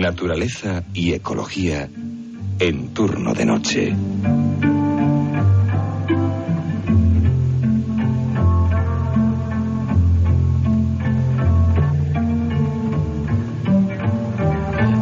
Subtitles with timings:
[0.00, 1.86] Naturaleza y ecología
[2.58, 3.94] en turno de noche.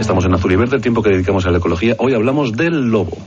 [0.01, 1.95] Estamos en Azul y Verde, el tiempo que dedicamos a la ecología.
[2.01, 3.19] Hoy hablamos del lobo.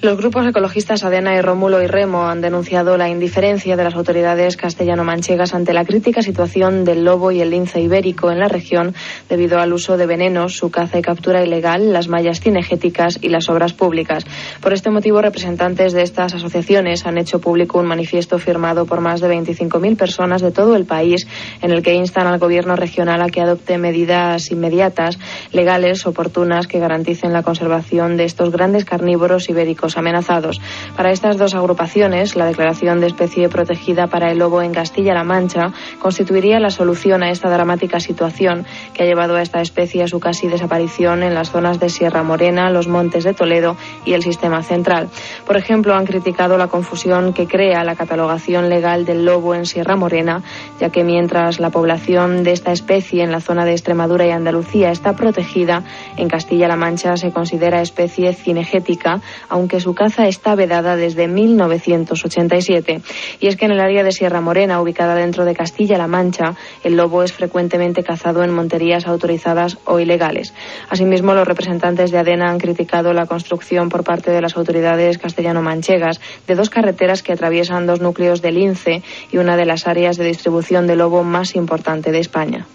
[0.00, 4.56] Los grupos ecologistas Adena y Rómulo y Remo han denunciado la indiferencia de las autoridades
[4.56, 8.94] castellano-manchegas ante la crítica situación del lobo y el lince ibérico en la región
[9.28, 13.48] debido al uso de venenos, su caza y captura ilegal, las mallas cinegéticas y las
[13.48, 14.22] obras públicas.
[14.60, 19.20] Por este motivo, representantes de estas asociaciones han hecho público un manifiesto firmado por más
[19.20, 21.26] de 25.000 personas de todo el país
[21.60, 25.18] en el que instan al gobierno regional a que adopte medidas inmediatas,
[25.50, 30.60] legales, oportunas, que garanticen la conservación de estos grandes carnívoros ibéricos amenazados.
[30.96, 35.72] Para estas dos agrupaciones, la declaración de especie protegida para el lobo en Castilla-La Mancha
[35.98, 40.20] constituiría la solución a esta dramática situación que ha llevado a esta especie a su
[40.20, 44.62] casi desaparición en las zonas de Sierra Morena, los montes de Toledo y el sistema
[44.62, 45.08] central.
[45.46, 49.96] Por ejemplo, han criticado la confusión que crea la catalogación legal del lobo en Sierra
[49.96, 50.42] Morena,
[50.80, 54.90] ya que mientras la población de esta especie en la zona de Extremadura y Andalucía
[54.90, 55.84] está protegida,
[56.16, 63.02] en Castilla-La Mancha se considera especie cinegética, aunque su caza está vedada desde 1987.
[63.40, 66.54] Y es que en el área de Sierra Morena, ubicada dentro de Castilla-La Mancha,
[66.84, 70.54] el lobo es frecuentemente cazado en monterías autorizadas o ilegales.
[70.88, 76.20] Asimismo, los representantes de ADENA han criticado la construcción por parte de las autoridades castellano-manchegas
[76.46, 80.24] de dos carreteras que atraviesan dos núcleos del Lince y una de las áreas de
[80.24, 82.66] distribución de lobo más importante de España.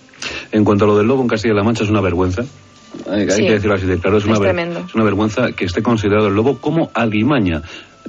[0.51, 2.43] En cuanto a lo del lobo en Castilla-La Mancha, es una vergüenza
[3.09, 6.35] hay, que decirlo así de claro, es, una, es una vergüenza que esté considerado el
[6.35, 7.61] lobo como alimaña.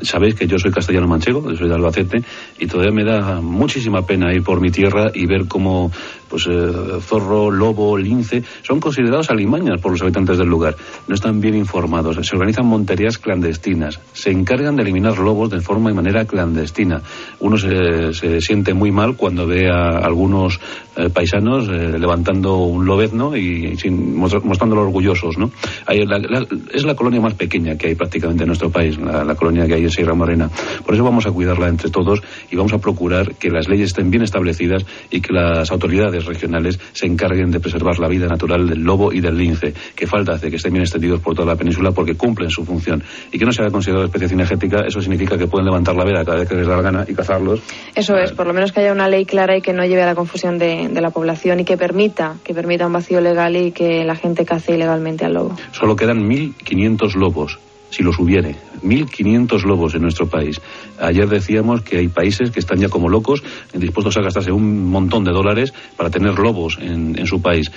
[0.02, 2.24] Sabéis que yo soy castellano manchego, soy de Albacete,
[2.58, 5.92] y todavía me da muchísima pena ir por mi tierra y ver cómo
[6.34, 10.74] pues eh, zorro, lobo, lince, son considerados alimañas por los habitantes del lugar.
[11.06, 12.16] No están bien informados.
[12.26, 14.00] Se organizan monterías clandestinas.
[14.14, 17.00] Se encargan de eliminar lobos de forma y manera clandestina.
[17.38, 20.58] Uno se, siente muy mal cuando ve a algunos
[20.96, 25.52] eh, paisanos eh, levantando un lobezno y sin, mostrándolo orgullosos, ¿no?
[25.88, 29.84] es la colonia más pequeña que hay prácticamente en nuestro país, la, colonia que hay
[29.84, 30.50] en Sierra Morena.
[30.84, 34.10] Por eso vamos a cuidarla entre todos y vamos a procurar que las leyes estén
[34.10, 38.80] bien establecidas y que las autoridades regionales se encarguen de preservar la vida natural del
[38.80, 41.92] lobo y del lince, que falta hace que estén bien extendidos por toda la península
[41.92, 43.02] porque cumplen su función.
[43.32, 46.24] Y que no se haya considerado especie cinegética, eso significa que pueden levantar la veda
[46.24, 47.60] cada vez que les da la gana y cazarlos.
[47.94, 50.06] Eso es, por lo menos que haya una ley clara y que no lleve a
[50.06, 53.72] la confusión de, de la población y que permita, que permita un vacío legal y
[53.72, 55.56] que la gente cace ilegalmente al lobo.
[55.72, 57.58] Solo quedan 1.500 lobos
[57.90, 58.56] si los hubiere.
[58.82, 60.60] 1.500 lobos en nuestro país.
[60.98, 65.24] Ayer decíamos que hay países que están ya como locos, dispuestos a gastarse un montón
[65.24, 67.70] de dólares para tener lobos en, en su país.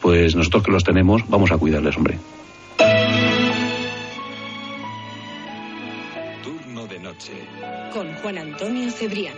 [0.00, 2.18] Pues nosotros que los tenemos, vamos a cuidarles, hombre.
[6.42, 7.32] Turno de noche.
[7.92, 9.34] Con Juan Antonio Cebrián.